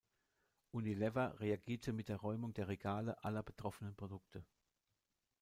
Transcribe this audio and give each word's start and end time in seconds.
Unilever 0.71 1.39
reagierte 1.39 1.93
mit 1.93 2.09
der 2.09 2.17
Räumung 2.17 2.55
der 2.55 2.67
Regale 2.67 3.23
aller 3.23 3.43
betroffenen 3.43 3.95
Produkte. 3.95 4.43